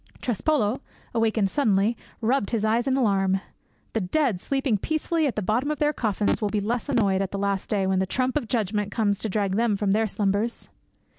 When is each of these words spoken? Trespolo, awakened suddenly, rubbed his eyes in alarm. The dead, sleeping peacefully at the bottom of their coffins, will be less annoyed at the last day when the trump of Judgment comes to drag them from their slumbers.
Trespolo, 0.19 0.81
awakened 1.13 1.51
suddenly, 1.51 1.95
rubbed 2.21 2.49
his 2.49 2.65
eyes 2.65 2.87
in 2.87 2.97
alarm. 2.97 3.39
The 3.93 4.01
dead, 4.01 4.39
sleeping 4.41 4.79
peacefully 4.79 5.27
at 5.27 5.35
the 5.35 5.43
bottom 5.43 5.69
of 5.69 5.77
their 5.77 5.93
coffins, 5.93 6.41
will 6.41 6.49
be 6.49 6.59
less 6.59 6.89
annoyed 6.89 7.21
at 7.21 7.29
the 7.29 7.37
last 7.37 7.69
day 7.69 7.85
when 7.85 7.99
the 7.99 8.07
trump 8.07 8.35
of 8.35 8.47
Judgment 8.47 8.91
comes 8.91 9.19
to 9.19 9.29
drag 9.29 9.57
them 9.57 9.77
from 9.77 9.91
their 9.91 10.07
slumbers. 10.07 10.69